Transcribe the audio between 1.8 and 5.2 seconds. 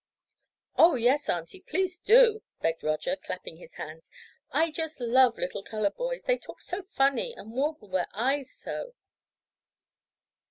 do," begged Roger, clapping his hands. "I just